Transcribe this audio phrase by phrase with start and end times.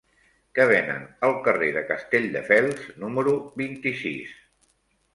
[0.59, 4.37] Què venen al carrer de Castelldefels número vint-i-sis?